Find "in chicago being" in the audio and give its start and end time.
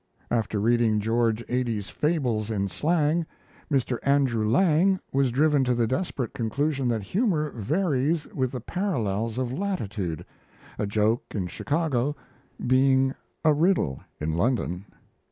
11.35-13.13